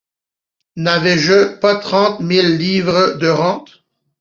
[0.77, 3.83] N’avais-je pas trente mille livres de rente?